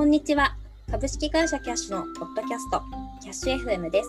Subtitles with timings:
[0.00, 0.56] こんにちは。
[0.90, 2.80] 株式会社キャッシュのポッドキャスト、
[3.20, 4.08] キャッシュ FM です。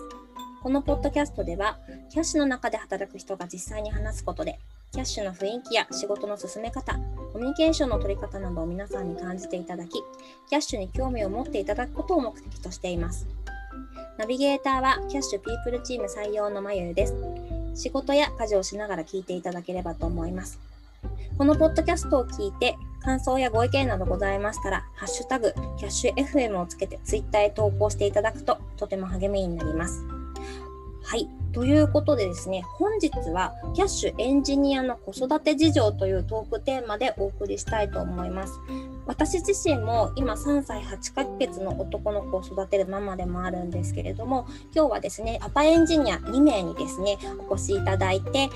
[0.62, 1.76] このポッドキャストでは、
[2.08, 4.58] キャッシュの中で働く人が実際に話すことで、
[4.90, 6.94] キャッシュの雰囲気や仕事の進め方、
[7.34, 9.90] コミュニケーションの取り方などを皆さんに感じていただき、
[10.48, 13.26] キャッシュに興味を持っていただくことを目的としています。
[14.16, 17.14] ナビゲーターはキャッシュピープルチーム採用のまゆゆです。
[17.74, 20.58] 仕事や家事をしながら聞いていただければと思います。
[21.36, 30.04] このポッドキャストを聞いて、感想やご意見などございましたら、ハッシュタグ、キャッシュ FM をつけてツイッターへ投稿していただくととても励みになります。
[31.02, 31.28] はい。
[31.52, 38.54] ということでですね、本日はキャッシュエンジニアの子育て事情というトークテーマでお送りしたいと思います。
[39.04, 47.18] 私自身も今3歳8ヶ月の男の子を育てるママでもあるんですけれども、今日はですね、パパエンジニア2名にですね、
[47.50, 48.48] お越しいただいて、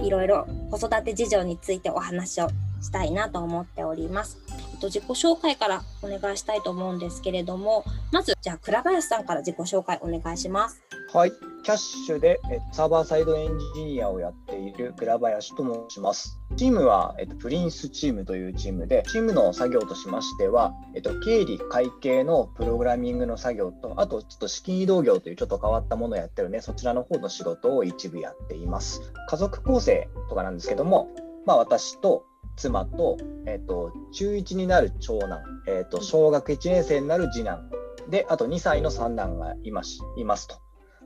[0.00, 2.48] いろいろ子育て事情についてお話を
[2.82, 4.38] したいなと思っております。
[4.72, 10.82] えっと自己紹介からお願いしたいと思うんですけれども、まずじゃあ倉林さんから自己紹介お願いします。
[11.12, 12.40] はい、キャッシュで
[12.72, 16.38] サーバーサイドエンジニアをやっている倉林と申します。
[16.56, 29.12] チームは、えっと、プリンスチームというチームで、チームの作業としましては、えっと、経理、会計のプログラミングの作業と、あと、ちょっと資金移動業というちょっと変わったものをやってるね、そちらの方の仕事を一部やっています。
[29.28, 31.10] 家族構成とかなんですけども、
[31.44, 32.24] まあ、私と
[32.56, 37.70] 妻と、えっ、ー、と、中1になる長男、えっ、ー、と、小学1年生になる次男、
[38.08, 40.56] で、あと2歳の三男がいますいますと。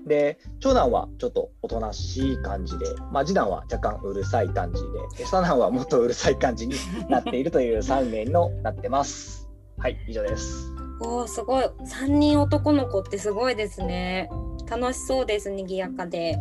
[0.07, 6.75] で、長男はちょっとおとなしい感じで、まあ、次男は若干うるさい感じで、で三男はもっとうるさい感じに
[7.09, 9.49] なっているという3名のなってます。
[9.79, 10.73] はい、以上です。
[11.01, 11.65] おお、すごい。
[11.65, 14.31] 3人男の子ってすごいですね。
[14.71, 16.39] 楽しそうです、賑やかで。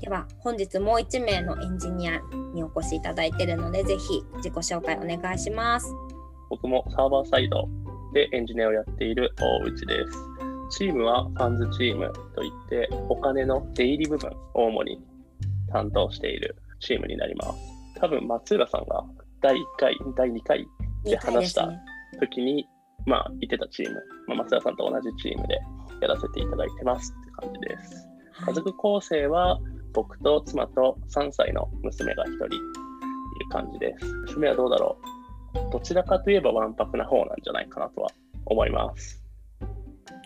[0.00, 2.20] では本日もう1名のエンジニア
[2.54, 5.86] にお越しいただいているのでぜひ自己紹介お願いします。
[6.50, 7.68] 僕もサーバーサイド
[8.12, 10.78] でエンジニアをやっている大内です。
[10.78, 15.00] チームはファンズチームといってお金の出入り部分を主に
[15.70, 17.58] 担当しているチームになります。
[18.00, 19.04] 多分松浦さんが
[19.40, 20.66] 第1回第2回
[21.04, 21.68] で話した
[22.20, 22.68] 時に、ね、
[23.06, 23.94] まあ言ってたチーム、
[24.28, 25.58] まあ、松浦さんと同じチームで
[26.00, 28.08] やらせていただいてますって感じです。
[28.44, 29.60] 家族構成は
[29.92, 32.58] 僕と妻と3歳の娘が1人いる
[33.50, 34.06] 感じです。
[34.06, 34.96] 趣味はどうだろ
[35.68, 35.72] う？
[35.72, 38.10] どちらかといえばわんぱくな方なんじゃないかなとは
[38.46, 39.22] 思います。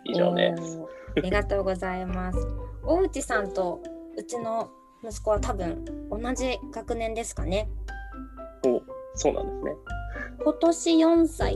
[0.04, 0.80] 以上です。
[1.16, 2.38] ありがとうございます。
[2.84, 3.80] 大内さんと
[4.16, 4.70] うちの
[5.02, 7.68] 息子は多分同じ学年ですかね。
[8.64, 8.80] お
[9.14, 9.72] そうなんですね。
[10.42, 11.54] 今年4歳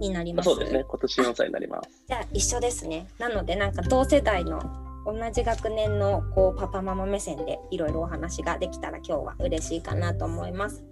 [0.00, 0.50] になります。
[0.50, 0.84] そうですね。
[0.86, 2.02] 今年4歳になります。
[2.06, 3.08] じゃあ一緒ですね。
[3.18, 4.60] なのでなんか同世代の
[5.06, 10.84] 同じ学年のこうパパママ目線でいろいろお話ができたら今日は嬉しいかなと思います。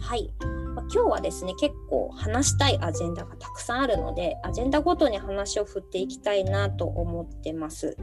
[0.00, 0.30] はい、
[0.74, 7.96] ま今日はですね結構話したいアジェンダがたくさんあるのでアジェンダごとに話を振っていきたいなと思ってます。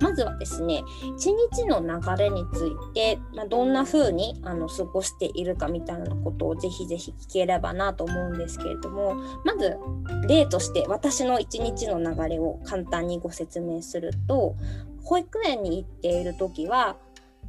[0.00, 0.82] まずはですね
[1.16, 9.76] 一日の流れについて、まあ、どんな風にあの過ごしているかみたいなことをぜひぜひ聞ければなと思うんですけれどもまず
[10.28, 14.54] 例として私の一日の流れを簡単にご説明すると
[15.08, 16.98] 保育園に行っている時は、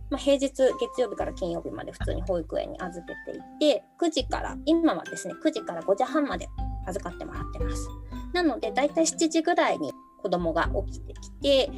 [0.09, 0.63] まあ、平日月
[1.01, 6.47] 曜日から金曜日まで普通に保育園に預けていて9時から今はですね9時から5時半まで
[6.87, 7.89] 預かってもらってます。
[8.33, 11.69] なのでだいたい7時ぐらいに子供が起きてきて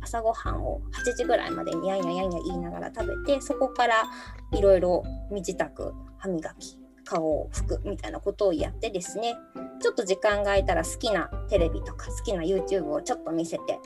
[0.00, 4.04] 朝ごはんを8時ぐらいまでにやんやんやんや言いながら食べてそこから
[4.52, 9.34] いろいろ身支度歯磨き顔を拭くみたいなことをやってですね
[9.82, 13.78] ちょっと時間が空いたら好きなテレビとか好きな YouTube をちょっと見せて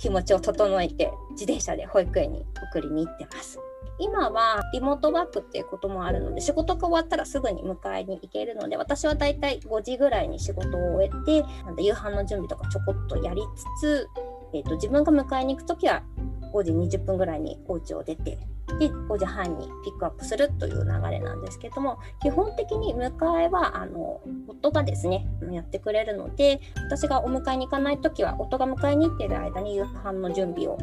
[0.00, 3.58] 気持ちを整えて自転車で保育園に送りに行ってます。
[3.98, 14.08] 今はリモートワークっていうこともあるので仕事が終わったらすぐに迎えに行けるので私はだいたい5時ぐらいに仕事を終えてなん夕飯の準備とかちょこっとやりつつ、
[14.54, 16.02] えーと、自分が迎えに行く時は
[16.54, 18.38] 5時20分ぐらいにお家を出て
[18.78, 23.10] で5時半にピックアップするという流れなんですけども基本的に迎
[23.40, 30.78] えはあの夫がですねやってくれるので私がお迎えに行かない時は夫が迎えに行っている間に夕飯の準備を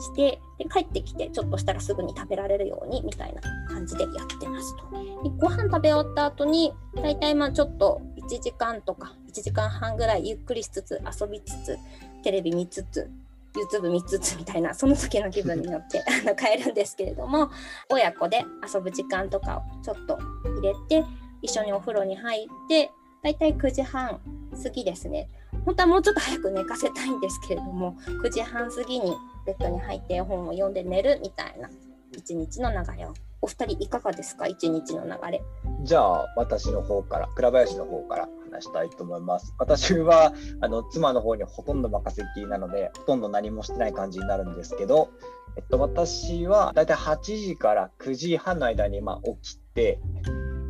[0.00, 4.90] してで帰ってきてちょっとしたらすぐに食べられるようにみたいな感じでやってますと。
[5.22, 11.78] でご飯食べ終わった後に大体まあちょっと1時間とか1時間半ぐらいゆっくりしつつ遊びつつ
[12.22, 13.10] テレビ見つつ
[13.54, 17.50] YouTube 見つつみたいなその時の気分によって あの変えるんですけれども
[17.90, 21.04] 親子で遊ぶ時間とかをちょっと入れて
[21.42, 22.90] 一緒にお風呂に入って
[23.22, 24.20] 大体9時半
[24.62, 25.28] 過ぎですね。
[25.64, 29.14] 本当はもうちょっと早く寝かせたいんですけれども9時半過ぎに
[29.44, 31.68] ベッドに入って本を読んで寝るみたいな
[32.16, 34.46] 一日の流れをお二人いかがですか？
[34.46, 35.42] 一日の流れ。
[35.82, 39.54] じゃあ私の方から倉林の方から話したいと思います。
[39.58, 45.10] 私はあの妻の方にほとんど任せっきりなのでほとんど何もしてない感じになるんですけど、
[45.56, 50.00] えっと、私はだいたい8時から9時半の間にまあ起きて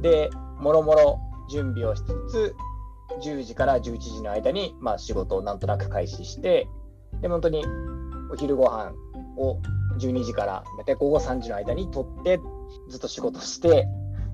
[0.00, 0.31] で
[0.61, 1.20] もろもろ
[1.50, 2.55] 準備をしつつ
[3.25, 6.69] 10時から11時の間にまあ仕事をなんとなく開始して
[7.20, 7.64] で本当に
[8.32, 8.93] お昼ご飯
[9.37, 9.58] を
[9.98, 12.40] 12時から大体午後3時の間に撮って
[12.88, 13.87] ずっと仕事して、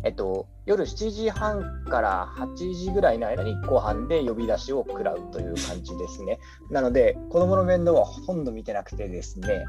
[0.05, 6.41] えっと、夜7時半から8時ぐらいの間に後半で呼び出しを食らうという感じですね。
[6.71, 9.65] なので子供の面倒はほとんど見てなくてですね。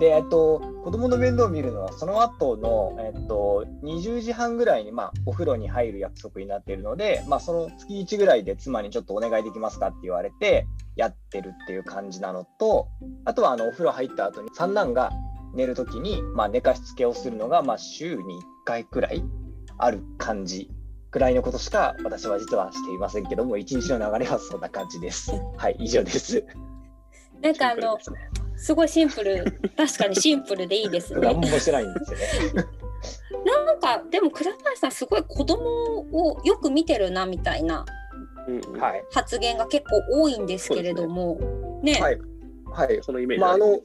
[0.00, 10.66] で、えっと、子供の面倒を見るのはその後の、えっと、20時半ぐらいに、まあ、お風呂に入る約束になっているので、まあ、その月1ぐらいで妻にちょっとお願いできますかって言われて
[10.96, 12.88] やってるっていう感じなのと
[13.24, 15.12] あとはあのお風呂入った後に三男が
[15.54, 18.24] 寝るときに、まあ、寝かしつけをするのが、まあ、週に1
[18.64, 19.22] 回くらい
[19.78, 20.70] ある感じ
[21.10, 25.30] くらいのことしか私は実はしていませんけども一日の流れはそんな感じです。
[25.56, 26.44] はい以上です。
[27.40, 28.18] なんかあのすね。
[28.56, 29.44] すごいシンプル。
[29.76, 31.20] 確かにシンプルでいいですね。
[31.20, 32.64] 何もしてないんですよね。
[33.44, 35.60] なんかでも倉林さんすごい子供
[36.10, 37.84] をよく見てるなみたいな
[38.48, 38.80] うんうん。
[38.80, 39.04] はい。
[39.12, 41.38] 発言が結構多いんですけれども。
[41.82, 41.94] ね。
[42.00, 42.18] はい。
[42.70, 42.98] はい。
[43.02, 43.80] そのイメージまあ、あの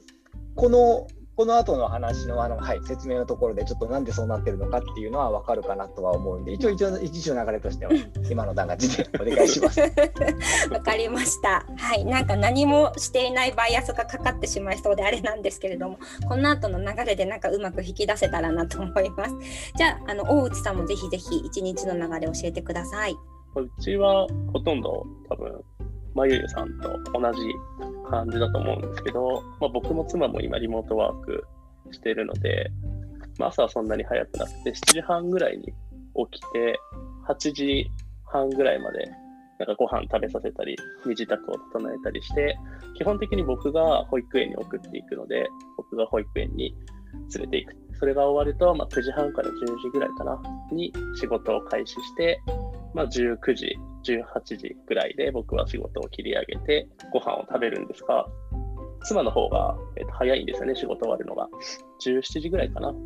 [0.56, 1.06] この
[1.40, 7.92] この後の話のあの、はい、説明のところでちょっとなんでそうなってるのかっていうのは分かるかなとは思うんで一応一応一応流れとしては
[8.30, 8.86] 今の段階で
[9.18, 9.80] お願いします。
[10.70, 11.64] わかりました。
[11.78, 15.98] はい、なんか何もしていないバイアスがかかってしまいそうであれなんですけれども、
[16.28, 19.34] この後の流れでなんかうまく引き出せたらなと思います。
[19.78, 23.16] じゃあ、あの大内さんもぜひぜひ一日の流れ教えてください。
[23.56, 25.64] うちはほとんど多分、
[26.14, 27.40] まゆゆさんと同じ
[28.10, 31.44] 感じだと思うんですけど、まあ、僕も妻も今リモートワーク
[31.92, 32.70] してるので、
[33.38, 36.78] まあ、朝はそんなに早くなくて、7時半ぐらいに起きて、
[37.28, 37.90] 8時
[38.26, 39.10] 半ぐらいまで
[39.60, 40.74] なんかご飯食べさせたり、
[41.04, 42.58] 身支度を整えたりして、
[42.96, 46.74] 基本的に僕が保育園に送っていくので、僕が保育園に
[47.36, 47.76] 連れていく。
[47.98, 50.40] それが終わると、まあ、9時半から10時ぐらいかな、
[50.72, 52.40] に仕事を開始して、
[52.94, 58.26] まあ、19時、18時ぐらいで僕は仕事を切り上げてご飯を食べるんですが、
[59.04, 61.48] 妻の方が、えっと早いんですよね、仕事終わるのが。
[62.04, 62.98] 17時ぐらいかな、うん、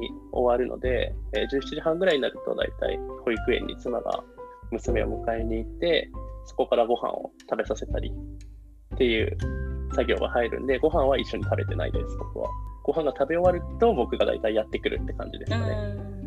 [0.00, 4.22] に終わるので、えー17時半ぐらいになると、大体保育園に妻が
[4.70, 6.10] 娘を迎えに行って、
[6.44, 8.12] そこからご飯を食べさせたり
[8.94, 9.36] っていう
[9.92, 12.48] 作業が入るんで、ご飯は一緒に食べてないです、僕は。
[12.84, 15.74] ご飯が食べ終わると、僕が大体やってくるって感じですかね。
[16.12, 16.17] うん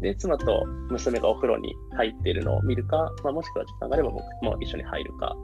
[0.00, 5.36] で、妻と娘がお風呂に入っているのを見るか、まあ、もしくは時間があれば僕も一緒に入るか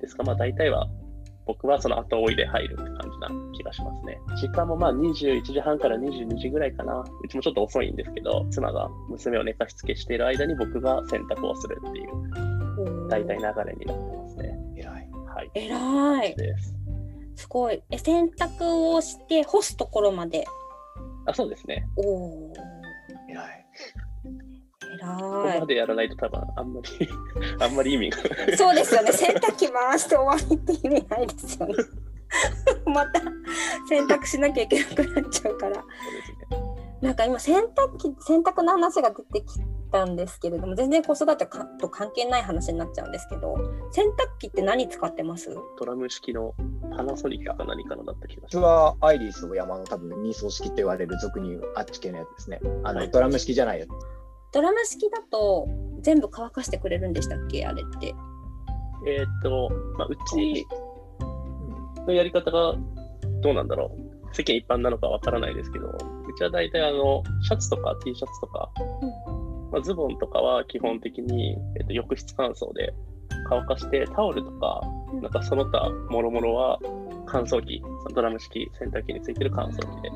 [0.00, 0.86] ですか、まあ、大体は
[1.46, 4.20] 僕はその後追いで入るって感じな気がしますね。
[4.36, 7.00] 時間もまあ21時半から22時ぐらいかな。
[7.00, 14.58] うちもちょっと遅いんですけど、妻が娘を寝かしつけしている間に僕が洗濯をするっていう大体流れになってますね。
[14.76, 15.50] 偉いはい。
[15.54, 16.36] えらい。
[16.36, 16.74] です。
[17.34, 17.82] すごい。
[17.90, 20.46] え、洗濯をして干すところまで。
[21.26, 21.86] あ、そうですね。
[21.96, 22.52] おお。
[23.28, 23.69] 偉いえ
[25.00, 25.66] ここま。
[25.66, 27.08] でやらないと多分あんまり、
[27.60, 28.18] あんまり意味が。
[28.56, 29.12] そうですよね。
[29.12, 31.74] 洗濯機回して終わりって意味ないですよね。
[32.86, 33.20] また
[33.88, 35.76] 洗濯しなきゃいけなくなっちゃうから。
[35.76, 35.82] ね。
[37.00, 43.56] なんか今洗濯機洗濯の話が出てきたんですけれども全然子育てかと関係ない話になっちゃうんですけど
[43.92, 45.54] 洗濯機って何使ってます？
[45.78, 46.54] ドラム式の
[46.96, 48.64] パナソニックか何かのだった気がし私ます。
[48.64, 52.60] はアイリスオーヤマの多分二層式って言われる俗に言うあっち系のやつですね。
[52.84, 53.88] あの、はいドラム式じゃないやつ。
[54.52, 55.68] ドラム式だと
[56.00, 57.66] 全部乾かしてくれるんでしたっけ？
[57.66, 58.14] あれって。
[59.06, 60.66] えーっと、まあ、うち
[62.06, 62.74] のやり方が
[63.40, 64.10] どうなんだろう。
[64.32, 65.98] 世間一般なのかわからないですけど、う
[66.36, 68.70] ちは大体あの、シャツとか T シャツとか、
[69.70, 72.92] まあ、ズボンとかは基本的に、えっと、浴室乾燥で
[73.48, 76.78] 乾かして、タオルとか、うんなんかその他もろもろは
[77.26, 77.82] 乾燥機、
[78.14, 80.10] ドラム式洗濯機についてる乾燥機で。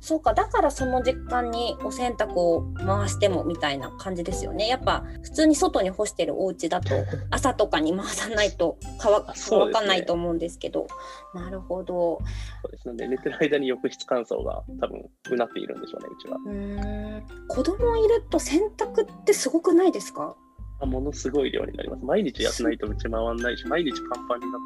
[0.00, 4.66] そうかだからその時間にお洗濯を回してもみたいな感じですよね。
[4.66, 6.88] やっぱ普通に外に干してるお家だと
[7.30, 9.12] 朝とかに回さないと乾
[9.50, 10.86] 乾かないと思うんですけど。
[11.34, 12.18] なるほど。
[12.62, 16.36] そうですので、寝てる間に浴室乾燥が多分うなっているんでしょうね、うちは。
[16.38, 17.46] うーん。
[17.48, 20.34] 子供いると洗濯ってすごくないですか？
[20.82, 22.04] あものすごい量になります。
[22.04, 24.60] 毎日やってないとうち回んないし、毎日パンパンになっ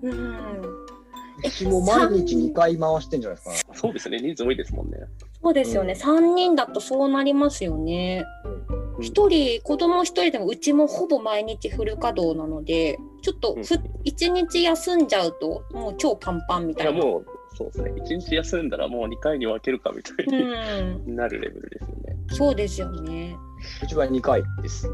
[0.00, 0.26] てるんで。
[0.62, 0.64] う
[0.96, 0.99] ん
[1.44, 4.98] うちも毎日2回回してんじゃないですか、そうですね、人数多いですもんね。
[5.42, 8.24] そうですよね、3人だとそうなりますよね。
[8.44, 13.64] うん一人子供一人でもうちもほぼ毎日フル稼働なのでちょっとふうん
[14.04, 17.02] 一日休んじゃうともう超パンパンみいや、たいな。
[17.02, 17.92] もう、そうですね。
[17.92, 22.16] 1日休んだらもう2回に分けるかみたいになるレベルですよね。
[22.28, 23.36] そうですよね。
[23.82, 24.88] うちは2回です。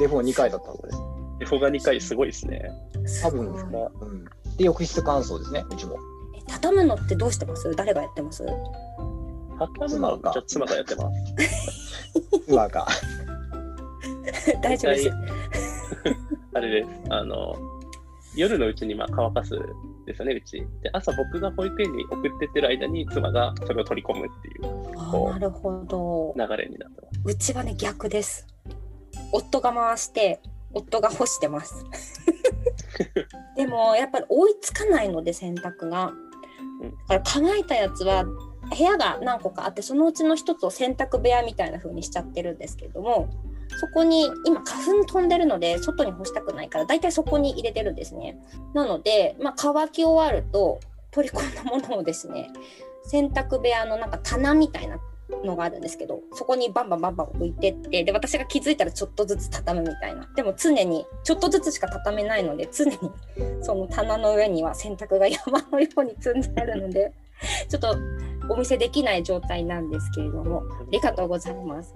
[0.00, 0.98] デフォ2回だったのです。
[1.40, 2.70] デフォが2回すごいですね。
[3.22, 4.24] 多分すごいまあうん。
[4.58, 5.96] で、浴室乾燥ですね、うちも。
[6.36, 7.74] え畳むのってどうしてます？
[7.74, 8.44] 誰がやってます？
[9.58, 12.10] 畳むのはうちは妻がやってます。
[12.48, 12.86] 今が。
[14.62, 15.10] 大丈夫です。
[16.54, 16.88] あれです。
[17.10, 17.56] あの、
[18.34, 19.58] 夜のうちにまあ乾かす
[20.06, 20.66] ですよね、うち。
[20.82, 26.34] で、朝僕が保育園に送ってってる間に妻がそれを取り込むっていうなるほど。
[26.36, 27.20] 流れになってます。
[27.24, 28.46] うちはね逆です。
[29.32, 30.40] 夫が回して
[30.72, 31.84] 夫が干してます。
[33.56, 36.12] でもやっぱり追いつかないので洗濯が。
[36.80, 43.28] うんだから乾いたやつは部屋が何個かあってそのうちの一つを洗濯部屋みたいな風にしちゃってるんですけれども
[43.80, 48.38] そこに今花粉飛んでるので外に干したくないからだいたいそこに入れてるんですね。
[48.74, 50.80] なので、まあ、乾き終わると
[51.10, 52.50] 取り込んだものをですね
[53.04, 54.98] 洗濯部屋のなんか棚みたいな
[55.44, 62.98] のがあるんですけどそこにバンバンバンバン置いてってで私が気づいたらちょっとずつ畳むみたいなでも常にちょっとずつしか畳めないので常に
[63.62, 67.12] その棚の上には洗濯が山のように積んであるので
[67.68, 67.96] ちょっと
[68.48, 71.92] お見せできない状態なんですけれどもありがとうございます。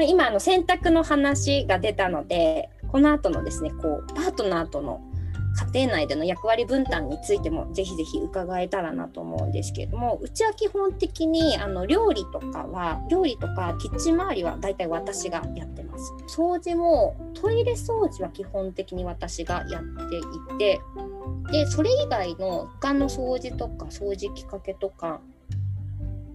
[0.00, 5.00] 今あの洗濯の話が出たのでこの後のですねこうパートナーとの
[5.54, 16.12] 家庭内での役割分担についてもぜひぜひ伺えたらなと思うんですけれどもうちは基本的にあの料理とかは料理とかキッチン周りは大体私がやってます。
[16.26, 20.22] 掃除もトイレ掃除は基本的に私がやってい
[20.58, 20.80] て
[21.50, 25.20] でそれ以外の他の掃除とか掃除機かけとか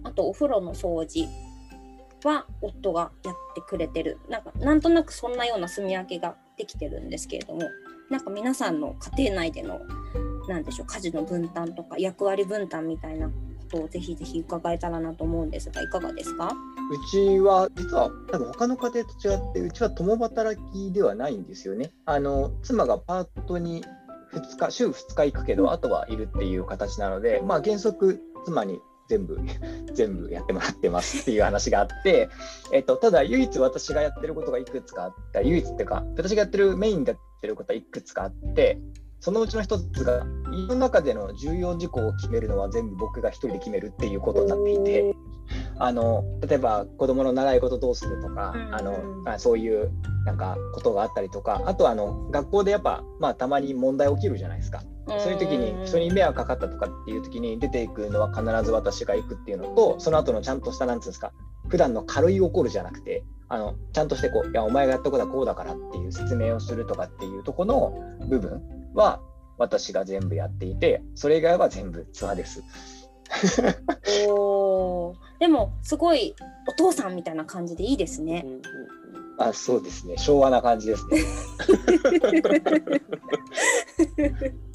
[0.04, 1.28] あとお風呂の掃除
[2.24, 4.18] は夫がやってくれてる。
[4.28, 7.62] なんかなんとなくそんなような住み分けができてるんですけれども。
[8.10, 9.80] なんか皆さんの家庭内での
[10.48, 13.32] なんでしょう家事の分担とか役割分担みたいなこ
[13.70, 16.46] とをぜひぜひ伺えたらなと思うんですがいかがですか？
[16.90, 21.90] うちは実は多分他の家庭と違ってうちは共働きではないんですよね。
[22.06, 23.84] あの妻がパートに
[24.32, 29.38] 2日週2日行くけどあとはいるっていう形なのでまあ原則妻に全部
[29.92, 32.30] 全部やってもらってますっていう話があって、
[32.72, 35.42] えっと、ただ唯一私がやってることがいくつかあった。
[35.42, 38.78] 唯一っていうか私がやってるメインでやってることはいくつかあって
[39.20, 45.14] そのうちの一つが家の中での重要事項を決めるのは全部僕が一人で決めるっていうことになっていて。
[45.78, 49.90] あの例えば子供の習い事どうするとか、うんあのあそういう
[50.26, 54.82] なんかことがあったりとかあとはあの学校でやっぱ、まあ、たまに問題起きるじゃないですか
[55.18, 61.32] そういう時に人に迷惑かかったとかっていう時に出ていくのは必ず私が行くっていうのとその後のちゃんとしたなんつうんですか
[61.68, 67.68] 普段の軽い怒るじゃなくてあのちゃんとしてこういやお前がやったことはこうだからっていう説明をするとかっていうところ
[68.18, 68.62] の部分
[68.94, 69.20] は
[69.56, 72.62] 私が全部やっていてそれ以外は全部ツアーです。
[74.28, 76.34] おーでもすごい
[76.66, 78.62] お父さんみたいな感じでいいですねうんうんうん
[79.40, 81.22] あそうですね昭和な感じですね。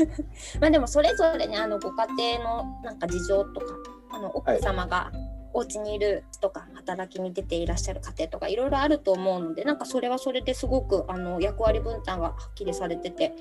[0.60, 2.06] まあでもそれぞれねあのご家
[2.38, 3.66] 庭のなんか事情とか
[4.10, 5.12] あの奥様が
[5.52, 13.32] お家にいるとか働きに出ていらっしゃる家庭とかいろいろあると思うのでなんかそれはそれですごくあの役割分担がはっきりされてて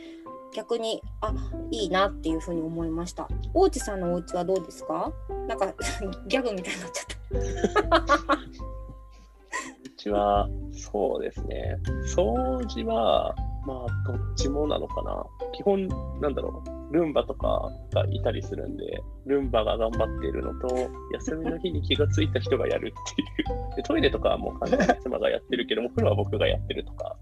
[0.54, 1.34] 逆にあ
[1.72, 3.28] いいなっていうふうに思いました。
[3.54, 5.12] 大地さんのお家はどうですか？
[5.50, 5.74] なんか
[6.28, 8.36] ギャグみたいになっちゃった。
[9.84, 11.78] うちは、そうですね。
[12.16, 13.36] 掃除は、
[13.66, 15.26] まあ、どっちもなのかな。
[15.54, 15.88] 基本、
[16.22, 20.68] なんだろう、ルンバとかがいたりするんで、ルンバが頑張っているのと、
[21.14, 23.26] 休みの日に気がついた人がやるってい
[23.72, 23.76] う。
[23.76, 27.18] でトイレとかはもう完全に妻がやってるけども、お風呂は僕がやってるとか、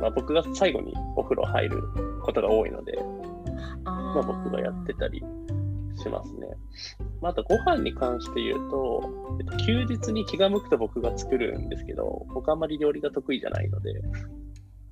[0.00, 1.82] まあ、僕が最後にお風呂入る
[2.22, 2.98] ことが多いので、
[3.84, 5.22] あまあ、僕がやってたり
[5.96, 6.48] しますね。
[7.20, 9.02] まあ、あとご飯に関して言うと、
[9.40, 13.90] えっと、休日に気が向くと僕が作るんですけど、僕あんまり料理が得意じゃないので、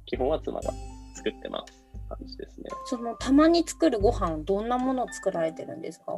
[0.06, 0.72] 基本は妻が
[1.14, 2.64] 作ってます感じですね。
[2.84, 6.16] そのたまに作るご飯どんなものを作られてるんですか？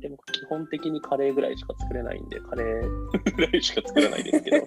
[0.00, 4.66] でも基本的にカレーぐらいしか作れないんで、カレーぐらいしか作らないですけど、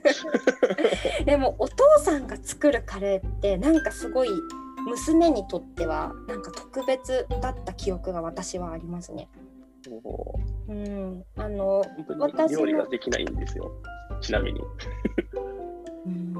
[1.26, 4.30] でもお父さんが作るカレーってなんかすごい
[4.86, 9.30] 娘にとってはなんか特別だった記憶が私はありますね。
[9.90, 11.84] もううん、あの、
[12.20, 13.72] 私料理ができないんですよ。
[14.22, 14.62] ちなみに。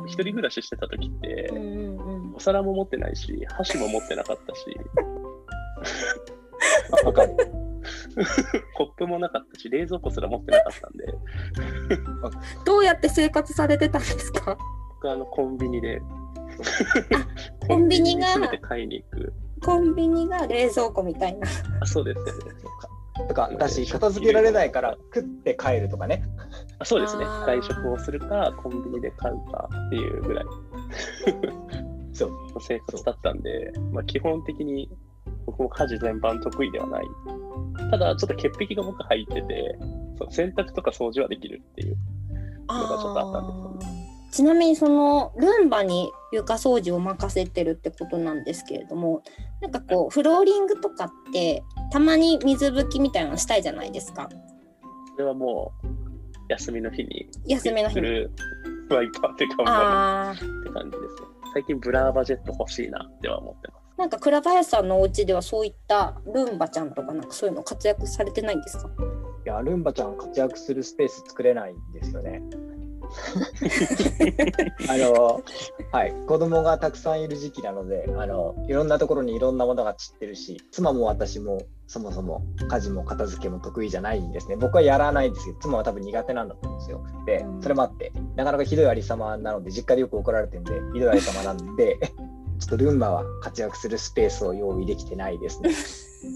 [0.02, 4.66] うん、一人暮らししてた時ってう、んうんうんお皿も持ってないし、箸も持ってなかったし、
[7.04, 7.36] あわかる。
[8.78, 11.06] コップもなかったし、冷蔵庫すら持ってなかったんで、
[12.66, 14.58] どうやって生活されてたんですか？
[14.96, 16.02] 僕はあのコンビニで、
[17.68, 19.34] コンビニがせめて買いに行く。
[19.64, 21.48] コンビニが冷蔵庫みたいな。
[21.82, 22.66] あそうです、そうです。
[23.28, 26.24] とかだし片付けられないから食って帰るとかね
[26.80, 27.26] あそうですね。
[27.26, 30.46] 外食をするか、コンビニで買うかっていうぐらい
[32.14, 34.90] そうの生活だったんで、まあ、基本的に
[35.46, 37.06] 僕も家事全般得意ではない。
[37.92, 39.78] ただ、ちょっと潔癖が僕入ってて、
[40.18, 41.98] そう洗濯とか掃除はできるっていう。
[42.68, 44.02] のがちょっとあったんですよ
[44.32, 49.24] ちなみにそのルンバに床掃除を任せてるってことなんですけれども
[49.62, 54.30] なんかこうフローリングとかってたまに水拭きみたいなのしたいじゃないですか
[55.16, 55.88] それはもう、
[56.50, 58.02] 休みの日に休みの日に。
[58.02, 58.32] する
[58.90, 61.28] ワイパーで頑張るって感じですね。
[61.54, 63.82] 最近ブラーバジェット欲しいなっては思ってます。
[63.98, 68.90] なんか倉林さんのお家ではそういったルンバちゃんとかなんかそういうの活躍されてないんですか？
[69.46, 72.42] いやルンバちゃん活躍するスペース作れないんですよね
[74.90, 75.44] あの
[75.92, 76.14] はい。
[76.28, 84.56] 子供がたくさんいる時期なのであのいろんなところにいろんなものが散ってるし妻も私もそもそも家事も片付けも得意じゃないんですね。
[84.56, 87.06] 僕はやらないんですけど妻は多分苦手なんだと思うんですよ。
[87.26, 87.62] でうん。
[87.62, 91.98] それもあってなかなかひどいありさまなので実家でよく怒られてるんでひどいありさまなんで
[92.60, 95.72] ちょっとルンバは活躍するスペースを用意できてないですね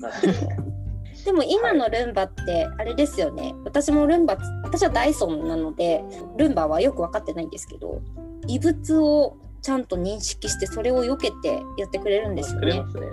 [1.26, 6.04] でも今のルンバってあれですよね、私もルンバ私はダイソンなので
[6.38, 8.00] ルンバはよく分かってないんですけど
[8.48, 12.92] 異物をちゃんと認識してそれを避けてやってくれるんですよねくれま。
[12.92, 13.08] すね。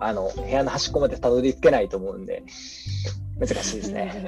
[0.00, 2.42] あの部屋の端っこまでたどり着けないと思うんで
[3.38, 4.26] 難しいですね。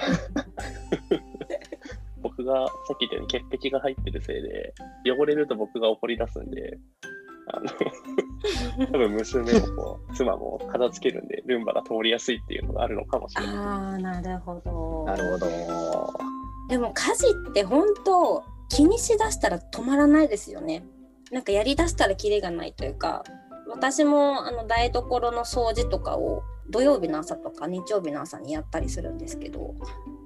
[2.23, 4.75] 僕がさっき言ったように潔癖が入ってるせいで、
[5.07, 6.78] 汚れると僕が怒り出すんで、
[7.53, 13.57] あの多分娘もこう妻も片付けるんで、ルンバが通りやすいっていうのがあるのかもしれない。
[13.57, 13.61] あ
[13.95, 15.05] あなるほど。
[15.07, 15.47] なるほど。
[16.69, 20.85] でも家事って本当気にしだしたら止まらないですよね。
[21.31, 23.25] なんかやりだしたらキリがないというか
[23.69, 29.75] 私もあの台所の掃除とかを土曜日の朝とか日曜日の朝にやったりするんですけど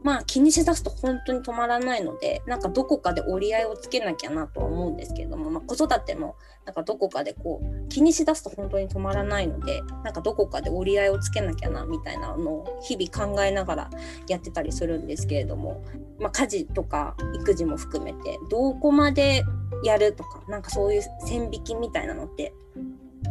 [0.03, 13.91] まあ気にしだすと本当に止まらないのでなんかどこかで折り合いをつけなきゃなとは思うんですけれども、まあ、子育てもなんかどこかでこう気にしだすと本当に止まらないのでなんかどこかで折り合いをつけなきゃなみたいなのを日々考えながら
[14.29, 15.85] やってたりするんですけれども、
[16.19, 19.45] まあ、家事とか育児も含めてどこまで
[19.85, 22.55] やるとかなんかそういう線引きみたいなのって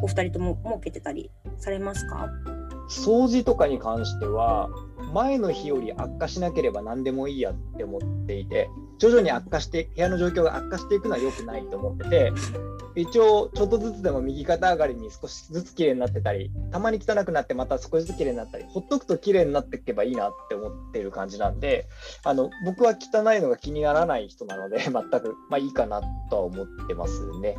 [0.01, 2.29] お二人とも設けてたりされますか？
[2.89, 4.69] 掃除とかに関しては
[5.13, 8.69] 前の日より悪化しなければ何でもいいやって思っていて
[8.99, 12.33] 徐々に悪化して部屋の状況が悪化していくのは良くないと思ってて
[12.95, 21.87] 一応ちょっとずつでも右肩上がりに少しずつ綺麗になってたりたまに汚くなってまた少しずつ綺麗になったりほっとくと綺麗になっていけばいいなって思ってる感じなんで
[22.23, 27.55] あの僕は汚いのが気にならない人なので 全くまあいいかなとは思ってますね。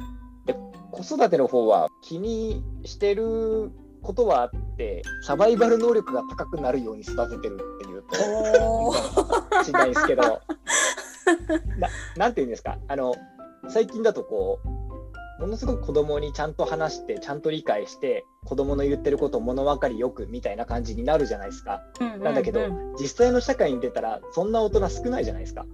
[0.47, 0.55] で
[0.91, 3.71] 子育ての方は気にしてる
[4.03, 8.15] ことはあってサバイバル能力が高くなるように育ててるっていうと
[9.65, 10.23] しれないですけど
[11.79, 12.79] ななんていうんですか？
[12.89, 13.15] あの
[13.69, 21.83] 最近だとこうものすごく子供にちゃんと話してちゃんと理解して子供の言ってることを物分かりよくみたいな感じになるじゃないですか。
[22.21, 22.61] なんだけど、
[23.01, 25.65] 実際の社会に出たらそんな大人少ないじゃないですか。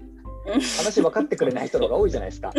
[0.79, 2.53] 話分かってくれない人の方が多いじゃないですか。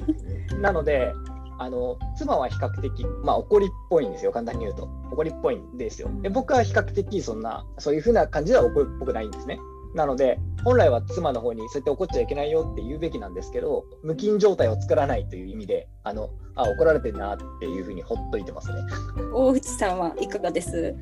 [0.62, 1.12] なので
[1.58, 4.32] あの妻は比較的、まあ、怒りっぽいんですよ。
[4.32, 4.88] 簡単に言うと。
[5.12, 6.10] 怒りっぽいんですよ。
[6.22, 9.58] で僕は比較的そんなそういう風な感じでは怒りっぽくないんですね。
[9.94, 18.80] なので本来は妻の方にそうやって怒っちゃいけないよって言うべきなんですけど無菌状態を作らないという意味であのあ怒られてるなっていう風にほっといてますね。
[19.32, 20.94] 大内さんはいかがです？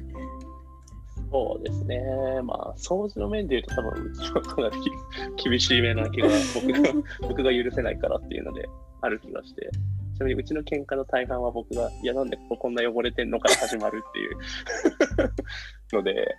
[1.32, 1.98] そうですね。
[2.44, 4.76] まあ、掃除の面で言うと、多分うちはかなり
[5.42, 6.92] 厳しい目な気が僕が、
[7.26, 8.68] 僕が許せないからっていうので、
[9.02, 9.70] ある気がして。
[10.14, 14.36] ちなみに、うちの喧嘩の大半は僕が、いや、なんでこここんな汚れてんのから始まるっていう。
[15.96, 16.36] ので、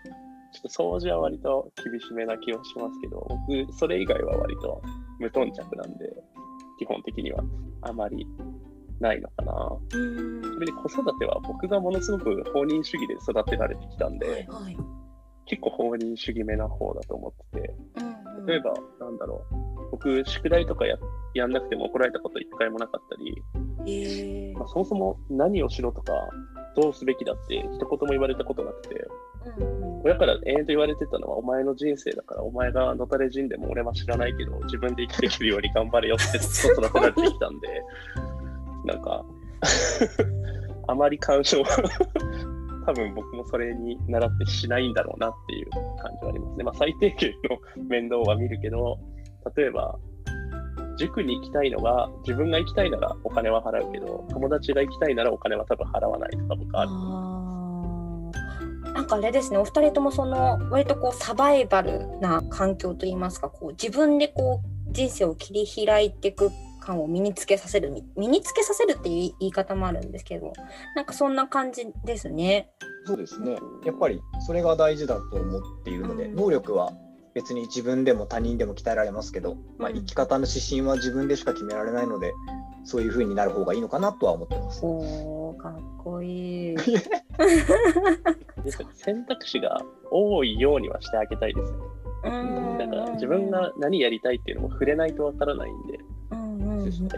[0.54, 4.82] ちょっと掃除は割と厳しめな気はしますけど、僕、それ以外は割と
[5.20, 6.14] 無頓着なんで、
[6.80, 7.44] 基本的には
[7.82, 8.26] あまり
[9.00, 9.78] ないのかな。
[9.90, 14.78] ちなみに子育ては僕がものすごく放任主義で育てられてきたんで、はい
[15.46, 17.76] 結構放任主義めな方だと思ってて、
[18.48, 20.98] 例えば、なんだろう、僕、宿題とかや
[21.36, 23.44] やんなくても怒られたこと一回もなかったり、
[23.86, 26.14] へーまあ、そもそも何をしろとか、
[26.76, 28.96] どうすべきだって一言も言われたことなくて、
[29.60, 37.68] うんうん親から延々と言われてたのは、お前の人生だから、お前がのたれ死んでも俺は知らないけど、自分で生きていけるように頑張れよってずっと育てられてきたんで、
[38.84, 39.24] なんか、
[40.90, 41.68] あまり干渉は
[42.86, 46.64] 多分僕もそれに習ってしないんだろうなっていう感じはありますね。
[46.66, 49.00] まあ、最低限の面倒は見るけど、
[49.56, 49.98] 例えば、
[50.98, 57.44] 塾に行きたいのが、自分が行きたいならお金は払うけど、友達が行きたいならお金は多分払わないとか僕ある。
[58.96, 70.54] あかあれですねお二人ともその割とこうサバイバルな環境といいますかこう自分でこう人生を切り開いていく感を身につけさせる身につけさせるっていう言い方もあるんですけど
[70.96, 72.70] なんかそんな感じですね。
[73.06, 76.94] そうですねやっぱりそれが大事だと思っているので、うん、能力は
[77.34, 82.34] 別に自分でも他人でも鍛えられますけど、まあ、生き方の指針は自分でしか決められないので、
[82.84, 84.82] そういう風になる方がいいのかなとは思ってます。
[84.84, 86.76] おかっこいい。
[88.94, 91.78] 選択肢が多いようにはしてあげたいですよ、
[92.24, 92.78] ね。
[92.78, 96.00] だから自分が何やりたいっていうのも触れないとわからないんで、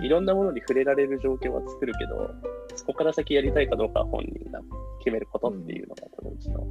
[0.02, 2.32] いろんなものに触れられる条件は作るけど、
[2.76, 4.60] そこから先やりたいかどうかは本人が
[5.00, 6.68] 決めることっていうのが多分うちの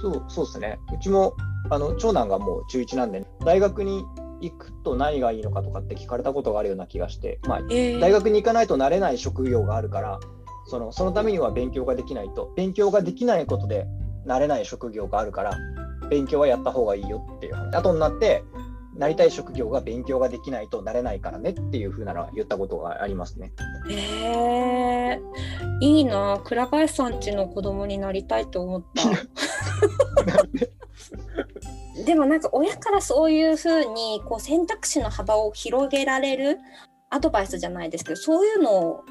[0.00, 0.78] そうそうですね。
[0.94, 1.34] うちも
[1.70, 4.04] あの長男がもう中1なんで、大学に
[4.40, 10.20] 行くと何がいいのかとかって聞かれたことがあるような気がして、まあ、えー、大学に行かないとなれない職業があるから
[10.66, 13.86] そのそのためには勉強ができないと勉強ができないことで
[14.26, 15.56] なれない職業があるから
[16.10, 17.74] 勉強はやった方がいいよっていう話。
[17.74, 18.44] 後になって
[18.96, 23.52] なりたい職業が勉強ができないとなれないからねっていうふうなら言ったことがありますね。
[23.88, 23.94] へ
[25.18, 25.20] え
[25.80, 29.10] いいな倉林さんちの子供になりたいと思った。
[32.04, 36.58] でもなんか親からそういうふうにこう選択肢の幅を広げられる
[37.10, 39.04] アドバイスじゃないですけどそういうの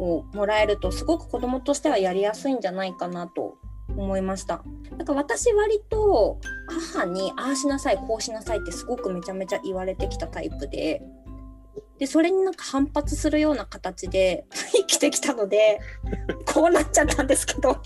[0.00, 3.56] をもらえるとすごく子供としてはやりやすいんじゃないかなと
[3.96, 4.62] 思いました。
[4.96, 6.40] なんか私割と
[6.94, 11.02] 母にああしなさいこうしなさいってすごくめちゃめちゃ言われてきたタイプで。
[11.98, 15.80] でそれになんか反発するような形で 生きてきたので
[16.46, 17.76] こうなっちゃったんですけど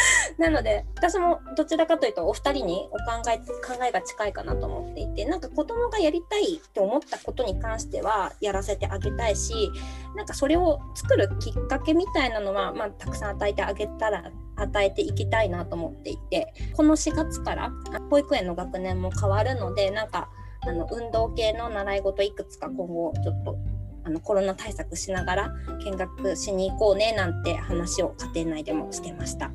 [0.38, 9.70] なので私もどちらかというとお二人にお考え考えが近いかなと思っていてなんか子供がやりたいって思ったことに関してはやらせてあげたいし
[10.14, 17.70] なんかそれを作るきっかけみたいなのは、まあ、たくさん与えてあげたら与えていきたいなと思っていてこの4月から
[18.10, 20.30] 保育園の学年も変わるのでなんか
[20.62, 23.56] あの運動系の習い事いくつか今後ちょっと
[24.04, 25.54] あのコロナ対策しながら
[25.84, 29.50] 見学しに行こうねなんて話を家庭内でもしてました。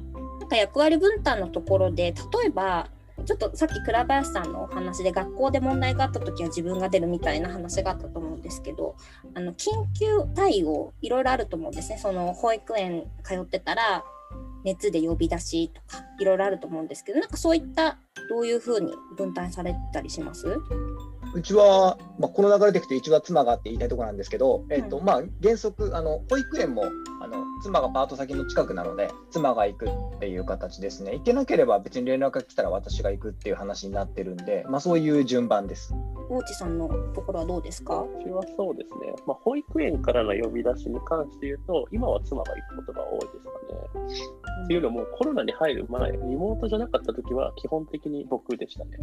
[0.51, 2.87] か役割分担のところで例えば
[3.25, 8.95] ちょっとさっき倉林さんのお話で学校で問題があった時は自分が出るみたいな話があったと思うんですけど
[9.35, 11.97] あの緊急対応いろいろあると思うんですね。
[11.99, 14.03] その保育園通ってたら
[14.63, 17.97] 熱で呼び出しとかいろいろあると思うんですけどなんかそういった
[18.29, 20.57] どういうふうに分担されたりします？
[21.34, 26.84] うちは、まあ、この流れでいくと、うちは妻がって言いたいところなんですけど、えっとまあ、原則あの、保育園も
[27.22, 29.89] あの妻がパート先の近くなので、妻が行くっ
[30.20, 31.13] ていう形ですね。
[31.13, 35.94] 行けなければ別に連絡が来たら私が行くっていう話になってるんで、まあ、そういう順番です。
[36.30, 38.02] 大地さんのところはどうですか？
[38.02, 43.91] うちはそうですね、まあ、保育園からの呼び出しに関して言うと、今は妻が行くことが多いですかね。
[43.96, 48.98] うん、っていうのも、コロナに入る前、リモートじゃなかった時は基本的に僕でしたね。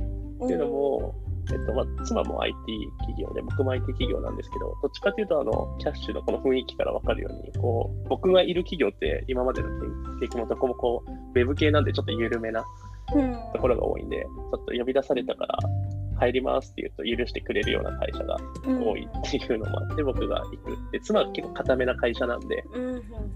[0.44, 1.14] っていうのも、
[1.50, 2.56] えっとまあ、妻も IT
[2.98, 9.68] 企業で、僕も IT 企業なんですけど、どっちかというと、あの、キャッシュのこの雰囲気から分かるように、こう、僕がいる企業って今までの
[10.20, 12.64] 経験もどこもこう、ウェブ系なんでちょっと緩めな
[13.52, 15.58] ところが多いんで、ちょっと呼び出されたから、
[16.18, 20.90] 入りますって言うと許してくれるような会社が多いっていうのもあって、僕が行く。
[20.92, 22.64] で、妻は結構固めな会社なんで、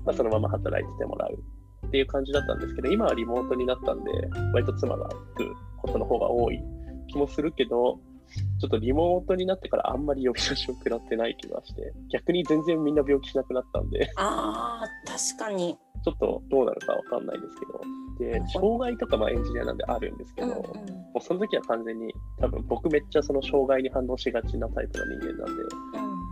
[0.05, 1.39] まあ、そのまま働いててもらう
[1.87, 4.11] っていう感じだったんですけど、今はリモートになったんで、
[4.53, 6.61] 割と妻が行くことの方が多い
[7.09, 8.01] 気もするけど、
[8.61, 14.11] ちょっとリモートになってからあんまり呼び出しを食らってない気がして、逆に全然みんな病気しなくなったんで。
[14.17, 15.77] ああ、確かに。
[16.05, 20.67] ちょっとどうなるかわかんないですけど、で、障害とかまあエンジニアなんであるんですけど、うんうん、も
[21.17, 25.67] うその時は完全に、多分僕めっちゃその障害に反応しがちなタイプの人間なんで、う
[26.09, 26.23] ん。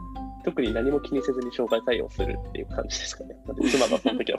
[0.42, 3.36] 特に何も気にせずに障害対応するっていう感じですかね。
[3.70, 4.38] 妻がその時は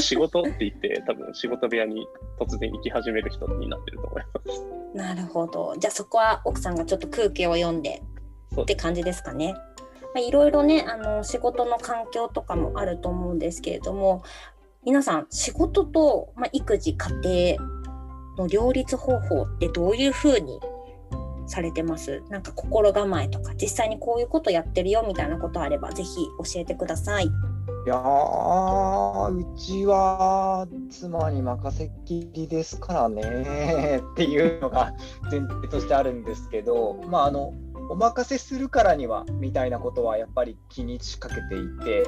[0.00, 2.06] 仕事って言って、多分仕事部屋に
[2.40, 4.96] 突然行き始める人になってると思います。
[4.96, 5.74] なるほど。
[5.78, 8.02] じゃあそこは奥さんがちょっと空気を読んで
[8.60, 9.54] って感じですかね。
[10.14, 14.22] まあ、いろいろねあの仕事の環境とかもあると思うんですけれども
[14.84, 17.10] 皆さん仕事と、まあ、育児家
[17.56, 17.66] 庭
[18.38, 20.60] の両立方法ってどういうふうに
[21.48, 22.22] されてます？
[22.30, 27.28] なんか心構えとか実際にこういうことやってるよみたいなことあればぜひ教えてください。
[27.86, 34.92] いやうちは妻に任せっきりですからねっていうのが
[35.30, 37.52] 前提としてあるんですけど、 まあ、あの
[37.90, 42.04] お任せするからにはみたいなことはやっぱり気にしかけていて、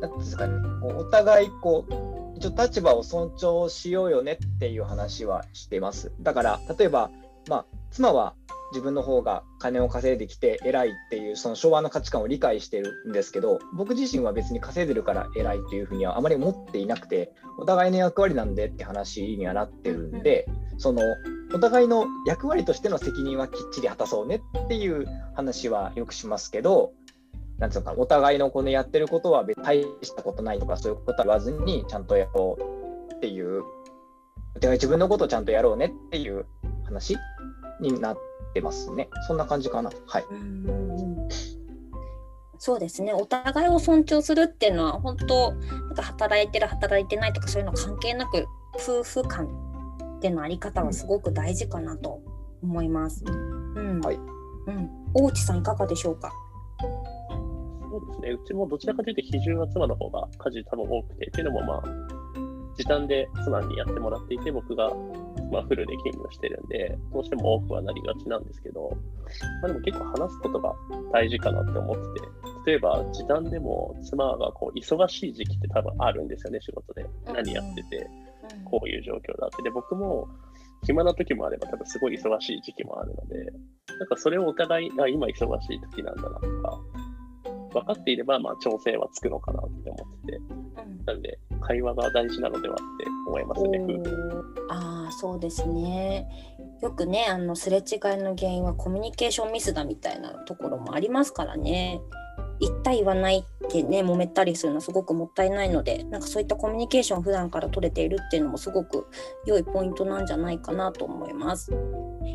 [0.00, 6.12] なんですかね、お互いこう一応立場を尊重しようよねっていう話はしています。
[6.20, 7.10] だから例えば、
[7.48, 8.34] まあ、妻は
[8.72, 21.02] 自分の方が金を稼いできて偉いっていうその昭和の価値観を理解してるんですけど僕自身は別に稼いでるから偉いっていうふうにはあまり思っていなくてお互いの役割なんでって話にはなってるんで、その
[21.54, 26.92] お互いの役割としての責任はきっちり果たそうねっていう話はよくしますけど
[27.58, 33.62] なんつうのかお互いのこのやってることは大したことないとかそういうことは言わずにちゃんとやろうっていう
[34.56, 36.46] お互い自分のことをちゃんとやろうねっていう
[36.84, 37.16] 話
[37.80, 39.08] になってますね。
[39.26, 39.90] そんな感じかな。
[40.06, 40.24] はい。
[42.58, 49.46] そうですねお互いを尊重するっていうのは本当なんか働いてる働いてないとかそういうの関係なく夫婦間
[50.18, 52.20] っていうのあり方はすごく大事かなと
[52.62, 53.24] 思います。
[53.26, 54.14] うん、はい。
[54.14, 56.30] うん、大内さんいかがでしょうか？
[57.90, 58.30] そうですね。
[58.30, 61.82] うちもどちらかというと比重は妻の方が家事多分多くてっていうのもまあ
[62.76, 64.90] 時短で妻にやってもらっていて僕が
[65.52, 68.96] まあ、フルで勤務してるんで、どうしても多くはなりがちなんですけど、
[69.60, 70.74] まあ、でも結構話すことが
[71.12, 72.28] 大事かなって思ってて、
[72.66, 77.04] 例えば時短でも妻がこう忙しい時期って多分あるんですよね、仕事で。
[77.26, 78.08] 何やってて、
[78.64, 79.62] こういう状況だって。
[79.62, 80.26] で、僕も
[80.84, 83.52] 暇な時もあれば、多分すごい忙しい時期もあるので、
[83.98, 86.80] なんかそれをお互い、あ、今忙しい時なんだなとか、
[87.74, 90.40] 分かっていれば、まあ、調整はつくのかなって思ってて、
[91.04, 93.78] なんで、会話が大事なのではって思いますね、
[94.68, 96.28] ああ、そうですね。
[96.82, 97.82] よくね、あのすれ違い
[98.18, 102.00] の原因はコミュニケーションミスだみたいなところもありますからね。
[102.60, 109.08] 言った言わないってね揉めたりするのはすごくもったいないのでなんかそういったコミュニケーションを普段から取れているっていうのもすごく
[109.46, 111.72] 良いポイントなんじゃないかなと思います。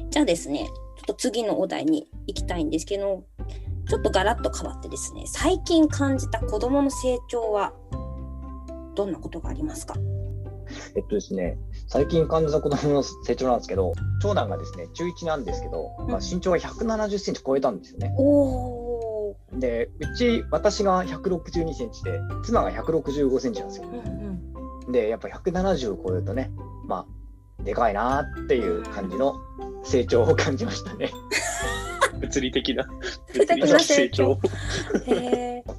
[0.09, 0.71] じゃあですねちょ
[1.03, 3.23] っと次のお題に行きたいんですけど
[3.87, 7.73] ちょっとガラッと変わってですね最近感じた子どもの成長は
[8.97, 9.95] どんなことがありますか？
[10.95, 11.57] えっとですね、
[11.87, 18.13] 最近感じた子供の成長なんですけど、長男がですね、中1なんですけど、まあ、身長が170センチ超えたんですよね。
[18.17, 23.87] うん、で、うち、私が162センチで、妻が165センチなんですよ。
[23.87, 24.41] うん
[24.85, 26.51] うん、で、やっぱ170を超えるとね、
[26.85, 27.05] ま
[27.59, 29.35] あ、でかいなっていう感じの
[29.83, 31.11] 成長を感じましたね。
[32.19, 32.83] 物理的な
[33.33, 34.37] 物理的な成長。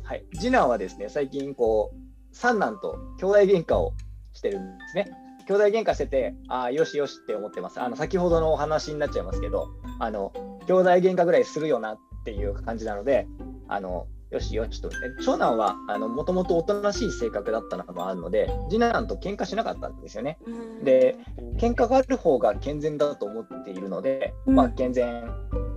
[0.03, 3.93] はい、次男はですね、最近こう、三男と兄弟喧嘩を
[4.33, 5.11] してるんですね。
[5.47, 7.81] 兄弟喧嘩してて、ああ、よしよしって思ってます。
[7.81, 10.33] あの先ほどのお話になっちゃいますけど、あの
[10.67, 13.27] 兄弟喧嘩ぐらいするよなっていう感じなので、
[13.67, 14.91] あのよしよしと。
[15.25, 20.39] 長男はもともとおとなしい性格だったのもあるので、次男と喧嘩しなかったんですよね。
[20.85, 21.17] で、
[21.57, 25.25] 喧嘩がある方が健全だと思っているので、まあ、健全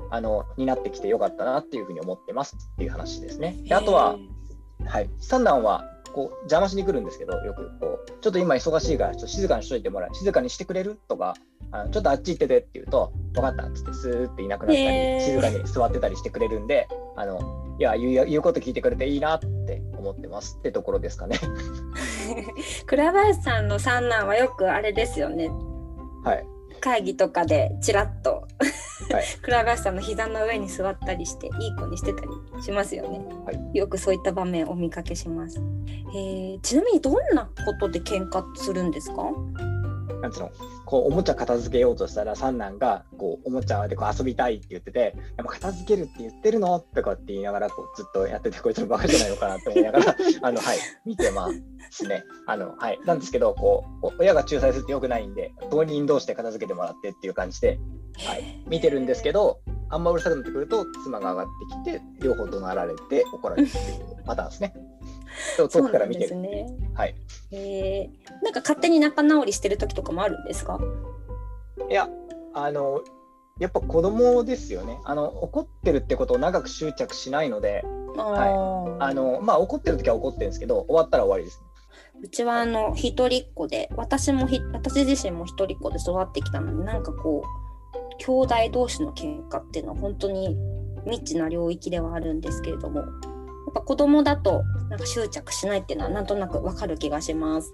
[0.10, 3.56] あのになってきてよかったなっていうふうに思ってますっていう話ですね。
[3.64, 4.18] であとは、
[4.86, 11.36] はい、三男はこう邪魔しに来るんですけど、よくこう、ちょっと今忙しいからちょっと静かにしといてもらう、静かにしてくれるとか、
[11.71, 17.39] あのちょっとあっち行っててって言うと、分かったっつってスーっていなくなったり、静かに座ってたりしてくれるんで、あの
[17.80, 21.39] いや言う、言うこと聞いてくれていいなって思ってますってところですかね。
[22.86, 25.50] 倉林さんの三男はよくあれですよね。
[26.24, 26.45] はい。
[26.80, 28.47] 会議とかでちらっと
[29.13, 35.62] はい、倉林さんの膝の上に座ったりしていい子にしてたりしますよね、はい、よくそういった場面お見かけします、
[36.13, 39.24] えー、ちなみにどんなことで喧嘩するんですか？
[40.21, 40.52] なんつうの？
[40.86, 51.50] こうおもちゃ片付けようとしたら三男がこうおもちゃでこう遊びたいって言ってて「やっぱ片付けるって言ってるの?」とかって言いながらこうずっとやっててこいつのバカじゃないのかなって思いながら あの、はい、見てま
[51.91, 52.24] すね。
[52.47, 57.80] あのはい、なんですけどこう親が仲裁するってよくないんで当人同士で片付けてもらってっていう感じで、
[58.26, 64.74] はい、見てるんですけどあんまうるさくなってくると妻が上がってきて両方怒鳴られて怒られるっていうパターンですね。
[65.58, 66.36] 遠くから見てる。
[66.36, 67.15] ね、はい。
[67.52, 70.80] えー、なんか勝手に仲直りしてる時とかもあるんですか？
[71.89, 72.10] いや、
[72.54, 73.02] あの、
[73.60, 75.00] やっぱ子供ですよね。
[75.04, 77.84] あの怒ってるってことを長く執着しないので、
[78.15, 81.65] はい、あのまあ怒ってる時は怒ってるんですけど、終わったら終わりです、ね。
[82.24, 90.58] うちはあの一人っ子で、私もひ私自身も一人っ子で育ってきたので、なんかこう兄弟同士の喧嘩っていうのは本当に
[91.06, 93.04] 未知な領域ではあるんですけれども、
[93.71, 97.73] っぱ子供だとなんか執着しないっていうのはなんとなくわかる気がします。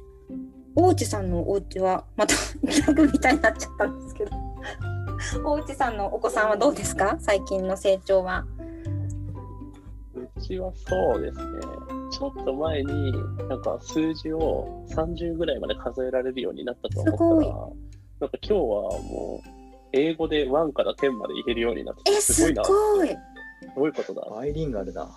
[0.75, 4.31] 大内さんのお家はまた ギャグみたいになっちゃったんですけど
[5.43, 7.17] 大内さんのお子さんはどうですか？
[7.19, 8.45] 最近の成長は。
[10.15, 11.43] うちはそうですね。
[12.12, 13.12] ちょっと前に
[13.49, 17.55] なんか数字を30ぐらいまで数えられるようになったと思ったら、
[18.21, 19.49] なんか今日はもう
[19.93, 22.63] 英語で1から10までいけるようになってすごいな。
[22.63, 23.10] すごい
[23.76, 24.22] どういうことだ？
[24.30, 25.08] バイリンガルだ。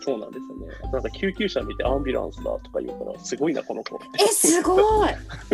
[0.00, 0.90] そうなんですよね。
[0.92, 3.98] なんか救急車見てアンビュランスだとか言うから、すごいな、この子。
[4.20, 5.08] え、すごい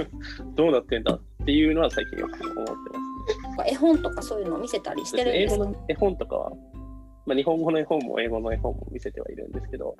[0.56, 3.56] どうなってんだっていうのは最近よく思ってますね。
[3.56, 5.64] か絵本とかそういうのを見せたりしてるんですか？
[5.64, 6.50] 英語の絵本とかは、
[7.26, 9.94] まあ、日本語の絵本も英語の絵本も見せてはいるんですけど、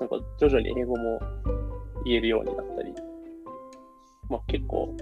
[0.00, 1.20] なんか徐々に英語も
[2.04, 2.94] 言えるようになったり、
[4.30, 4.96] まあ、結構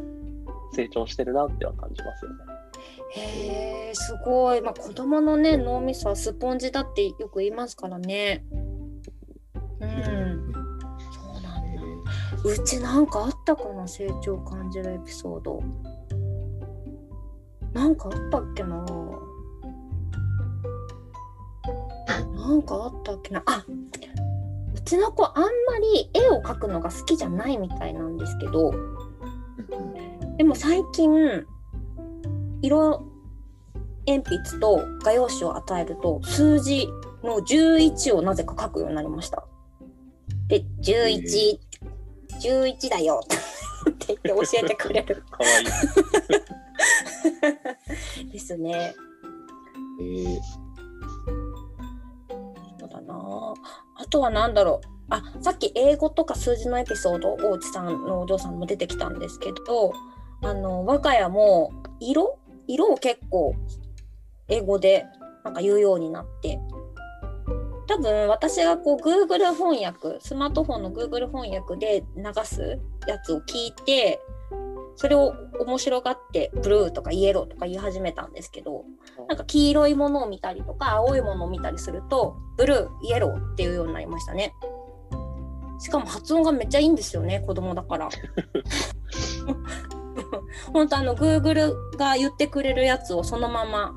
[0.72, 2.37] 成長してるなっては感じますよね。
[3.14, 8.44] へえすごい、まあ、子供のね脳みそはスポンジだってよく言いますからね。
[9.80, 10.52] うん。
[11.12, 11.82] そうなんだ。
[12.44, 15.62] うちなんかあったかな成長感じるエピソード。
[17.72, 18.85] なんかあったっけな。
[22.35, 23.42] なんかあったっけな。
[23.46, 23.64] あ
[24.74, 25.48] うちの子あんま
[25.80, 28.72] り絵を描くのが好きじゃないみたいなんですけど。
[30.38, 31.46] でも最近
[32.62, 33.05] 色
[34.07, 36.88] 鉛筆と画用紙を与えると数字
[37.22, 39.44] の11をなぜか書くようになりました。
[40.48, 41.59] で11、
[42.42, 45.66] 11だよって言って教えてくれる かわいい。
[48.33, 48.94] ですね。
[50.01, 50.38] えー
[52.81, 53.55] そうだな
[53.94, 59.92] あとは何だろうあさっき英語とか数字のエピソード大内さんのお嬢さんも出てきたんですけど
[60.42, 63.55] あの我が家も色色を結構
[64.48, 65.07] 英語で
[65.44, 66.59] なんか言うようになって。
[67.88, 74.20] 多分私がこう Google 翻訳スマートフォンの Google 翻訳で流すやつを聞いて
[74.96, 78.85] それを面白がってブルーとかイエローとか言い始めたんですけど
[79.29, 84.55] なんか黄色いものを見たりとか青いものを見たりするとブルーイエローっていうようになりましたね。
[85.81, 88.09] しかも発音がめっちゃいいんですよね子供だから
[90.72, 93.94] 本当あの Google が言ってくれるやつをそのまま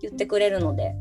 [0.00, 0.94] 言ってくれるので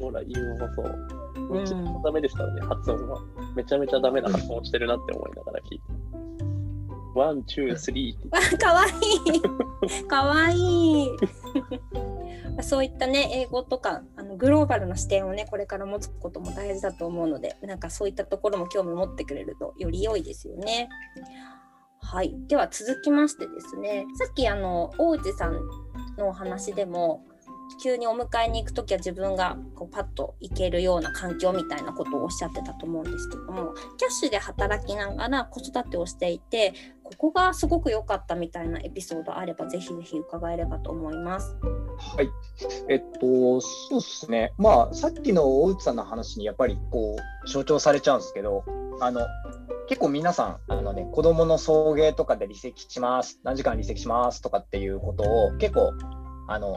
[0.00, 1.08] ほら、言うほそう。
[1.50, 3.16] うんうちもダメですからね、発音が。
[3.54, 5.84] めちゃめちゃダメな発音してるなって思いながら聞いて。
[7.14, 8.88] one, two, threeー かわい
[9.36, 11.10] い かわいい
[12.60, 20.88] そういったね英語とかあのグローバルな視点をねこれから持つことも大事だと思うのでなんかそういったところも興味持ってくれるとより良いですよね。
[22.04, 24.06] はい、では続きましてですね。
[24.16, 25.54] さっきあの大内さん
[26.18, 27.24] のお話でも
[27.82, 41.56] 急にお迎えに行く時は自分がこうパッと行けるような環境みたいなことをおっしゃってたと思うんですけどもキャッシュで働きながら子育てをしていてここがすごく良かったみたいなエピソードあればぜひぜひ伺えればと思います。
[41.98, 42.30] はい。
[42.88, 44.52] えっと、そうですね。
[44.56, 48.64] まあ、さっきの大内さんの話にやっぱりこう、象徴されちゃうんですけど、
[49.00, 49.20] あの、
[49.86, 55.92] 結構皆さん、あのね、子供の送迎とかで離席します、何時間離席しますとかっていうことを結構、
[56.48, 56.76] あの、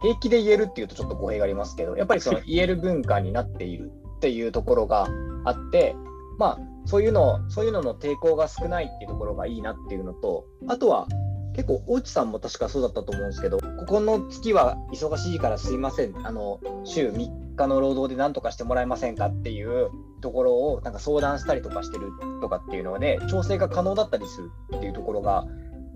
[0.00, 5.08] 平気で言えるっていうとちょっと語弊がありますけど、やっぱりその言える文化になっているっていうところが
[5.44, 5.96] あって、
[6.38, 11.08] まあ、そういうの、そういうのの抵抗が少ないっていうところがいいなっていうのと、あとは、
[11.54, 25.46] 結構、大内さんも確かそうだったと思うんですけど、ここの月は忙しいからすいません、あの週3日の労働で何とかしてもらえませんかっていうところをなんか相談したりとかしてるとかっていうので、調整が可能だったりするっていうところが、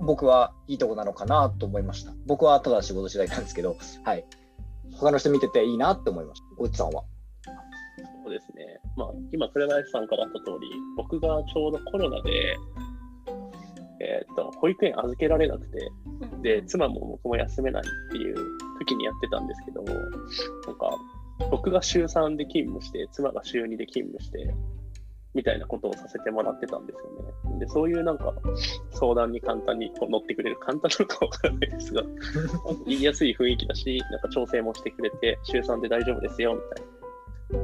[0.03, 2.13] 僕はいいとこなのかなと思いました。
[2.27, 4.25] 僕はただ仕事次第なんですけど、はい。
[4.95, 6.47] 他の人見てていいなって思いました。
[6.59, 7.05] 大内さんは。
[8.25, 8.81] そうですね。
[8.97, 12.57] まあ、今、紅林さんからあった通り、僕がちょうどコロナで、
[14.01, 15.91] えーっと、保育園預けられなくて、
[16.43, 18.37] で、妻も僕も休めないっていう
[18.81, 19.99] 時にやってたんですけども、なん
[20.79, 20.91] か、
[21.51, 24.55] 僕が週3で勤務して、妻が週2で勤務して、
[25.35, 27.59] みたいなことをさせてもらってたんですよね。
[27.61, 28.35] で、そういうなんか、
[28.91, 32.03] 相談に簡単にこう乗ってくれる、簡単なのかわからないですが、
[32.87, 37.61] 言いやすい雰囲気だし、なんか調整もしてくれて、週3で大丈夫ですよ、みたい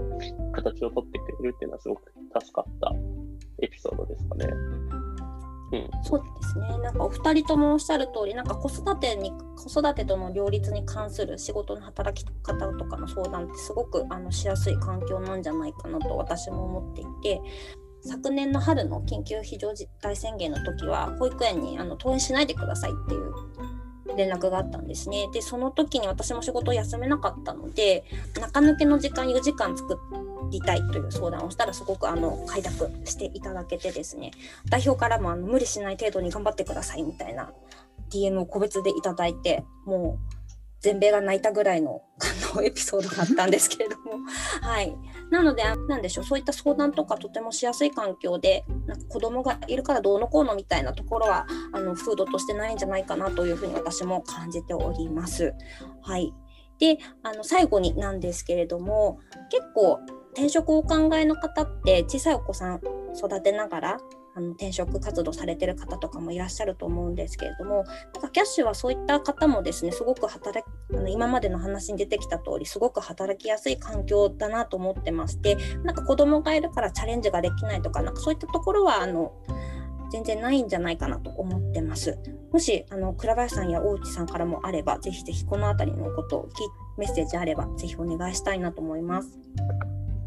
[0.48, 2.92] な形を取ってくれるっていうのはすごく助かった
[3.60, 4.97] エピソードですかね。
[5.72, 5.90] うん。
[6.02, 6.78] そうですね。
[6.78, 17.40] なんかお二人ともおっしゃる通り、なんか子育てに子育てとの両立に関する仕事の働き方とかの相談ってすごくあのしやすい環境なんじゃないかなと私も思っていて。
[18.00, 23.34] 昨年の春の緊急非常事態宣言の時は保育園にあの登園しないでくださいっていう
[24.16, 25.28] 連絡があったんですね。
[25.32, 28.04] でその時に私も仕事を休めなかったので
[28.40, 29.98] 中抜けの時間4時間作
[30.50, 34.30] りたいという相談をしたらすごくあの快諾していただけてですね
[34.68, 37.52] 代表からもあの無理しない程度に頑張ってくださいみたいな
[38.10, 40.38] DM を個別でいただいてもう
[40.80, 44.12] 全米が泣いたぐらいのあのエピソードがあったんですけれども。
[44.62, 44.94] はい。
[45.30, 55.52] なのであなんでしょうそういった相談とかとてもしやすい環境でなんか子供がいるからどうのこうのみたいなところはあの風土としてないんじゃないかなというふうに私も感じております。
[56.00, 56.32] はい。
[56.78, 59.18] であの最後になんですけれども
[59.50, 59.98] 結構
[60.32, 62.80] 転職をお考えの方って小さいお子さん
[63.16, 63.98] 育てながら
[64.38, 79.32] あの転職活動されてる方とかもいらっしゃると思うんですけれどもなんかキャッシュはそういった方もですねすごく働きあの今までの話に出てきた通りすごく働きやすい環境だなと思ってましてなんか子供がいるからチャレンジができないとかなんかそういったところはあの
[80.10, 82.18] 全然ないんじゃないかなと思ってます。
[82.50, 86.48] もしあの倉林さんや大内さんからもあればぜひぜひこの辺りのことを
[86.96, 89.38] メッセージあればぜひお願いしたいなと思います。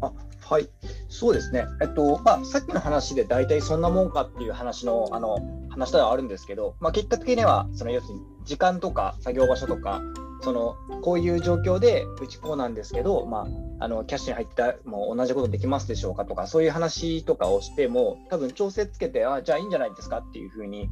[0.02, 0.12] あ
[0.52, 0.68] はい、
[1.08, 5.38] そうですね、えっとまあ、さっきの話で大体そんなもんかっていう話のあの
[5.70, 10.02] 話ではあるんですけど、まあ、結果的にはその要するに時間とか作業場所とか
[10.42, 13.46] そのこういう状況でうちこうなんですけど、ま
[13.80, 20.88] あ、あのキャッシュに入ったもう同じことできますでしょうかとかそういう話とかをしても多分調整つけてあじゃあいいんじゃないですかっていうふうに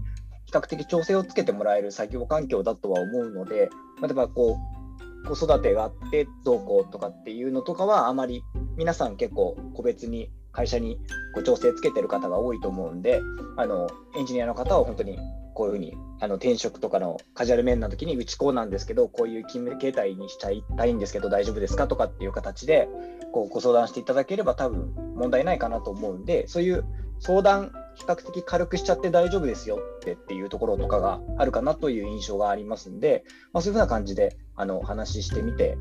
[0.46, 4.79] 比較的調整をつけてもらえる作業環境だとは思うので例えばこう
[5.26, 8.42] 子育てがあってどうこうとかっていうのとかはあまり
[8.76, 10.98] 皆さん結構個別に会社に
[11.34, 13.20] こう調整つけてる方が多いと思うんで
[13.56, 15.18] あのエンジニアの方は本当に
[15.54, 22.88] こういうふうにあの転職とかのカジュアル面な時にうちこうなんですけどこういう勤務形態にしちゃいたいんですけど大丈夫ですかとかっていう形で
[23.32, 26.84] こうご相談していただければ多分問題ないかなと思うんでそういう
[27.20, 35.76] 相談比較的軽くしちゃって大丈夫ですよってっていうところとかがあるかなという印象がありますんで、まあ、そういうふうな感じであの話してみて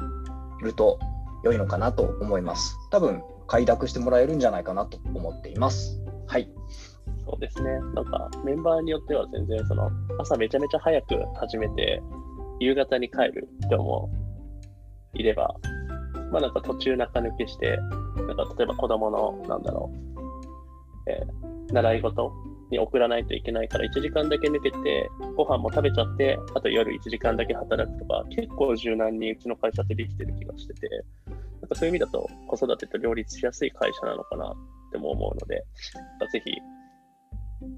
[0.62, 1.00] ると
[1.44, 2.76] 良いのかなと思います。
[2.92, 6.00] 多分快諾してもらえるんじゃないかなと思っています。
[6.28, 6.52] はい。
[7.26, 7.72] そうですね。
[7.96, 12.02] なんかメンバーによっては全然その朝めちゃめちゃ早く始めて
[12.60, 14.10] 夕方に帰る人も
[15.14, 15.56] いれば、
[16.32, 17.78] まあなんか途中中抜けして、
[18.28, 20.19] なんか例えば子供のなんだろう、
[21.10, 22.32] えー、習い事
[22.72, 30.88] に送らないといけないから1時間だけ抜けてご飯も食べちゃってあと夜1時間だけ働くとか結構柔軟にうちの会社ってできてる気がしてて
[31.62, 34.56] なんかそういう意味だと子育てと両立しやすい会社なのかなっ
[34.92, 35.64] ても思うので
[36.32, 36.52] ぜひ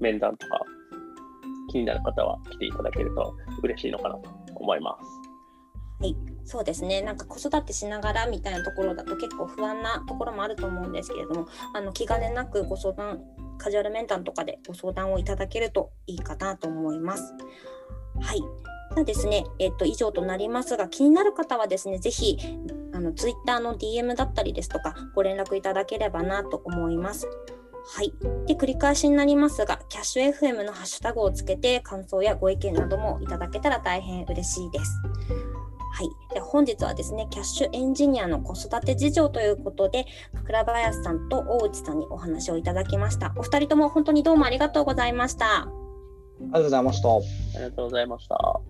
[0.00, 0.60] 面談とか
[1.70, 5.21] 気になる方は来ていただけると嬉しいのかなと思います。
[6.02, 13.20] はい、そうですねなんか子育てしながらみたいなところだと結構不安なところもあると思うんですけれどもあの気兼ねなくご相談
[13.56, 17.34] カジュアル面談とかでご相談をいただけるといいかなと思います。
[18.20, 18.42] はい
[18.94, 22.36] でですね、えっと、以上となりますが、気になる方はですね、ぜひ、
[22.92, 27.26] あの、ツイッターの DM だったりですとか、ご連絡いただければなと思います。
[27.84, 28.12] はい。
[28.46, 35.51] で、繰り返しになりますが、キャッシュ FM のハッシュタグをつけて感想やご意見などもいただけたら大変嬉しいです。
[35.94, 40.06] はい、で本日はですねキャッシュエンジニアの子育て事情ということで
[40.46, 43.34] 倉林さんと大内さんにお話をいただきました。
[43.36, 45.64] お二人とも本当にどうもありがとうございました。
[45.64, 45.68] あ
[46.40, 47.10] りがとうございました。
[47.10, 47.18] あ
[47.56, 48.60] りがとうございました。